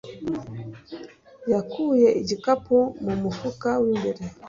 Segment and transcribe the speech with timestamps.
[1.51, 4.23] yakuye igikapu mu mufuka w'imbere